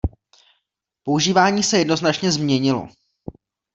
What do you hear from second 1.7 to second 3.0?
jednoznačně změnilo.